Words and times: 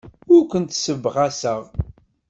Ur 0.33 0.41
kent-ssebɣaseɣ. 0.51 1.61